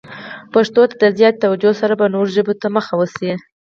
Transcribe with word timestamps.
پښتو 0.53 0.81
ته 0.89 0.93
د 1.01 1.03
زیاتې 1.17 1.39
توجه 1.43 1.71
سره 1.81 1.93
به 1.99 2.07
نورو 2.13 2.33
ژبو 2.35 2.53
ته 2.61 2.67
مخه 2.75 2.93
وشي. 2.95 3.31